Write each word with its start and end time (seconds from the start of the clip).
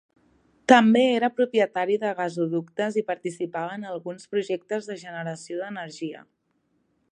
També 0.71 1.01
era 1.17 1.27
propietari 1.39 1.97
de 2.05 2.13
gasoductes 2.21 2.97
i 3.01 3.05
participava 3.11 3.77
en 3.81 3.87
alguns 3.91 4.27
projectes 4.35 4.89
de 4.93 4.99
generació 5.07 5.63
d'energia. 5.63 6.27